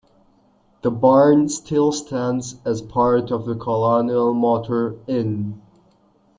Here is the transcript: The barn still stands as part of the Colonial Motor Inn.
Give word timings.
The 0.81 0.89
barn 0.89 1.47
still 1.49 1.91
stands 1.91 2.55
as 2.65 2.81
part 2.81 3.29
of 3.29 3.45
the 3.45 3.53
Colonial 3.53 4.33
Motor 4.33 4.95
Inn. 5.05 5.61